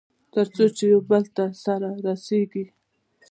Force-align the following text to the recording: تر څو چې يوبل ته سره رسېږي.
تر 0.33 0.45
څو 0.55 0.63
چې 0.77 0.83
يوبل 0.93 1.23
ته 1.35 1.45
سره 1.63 1.89
رسېږي. 2.05 2.65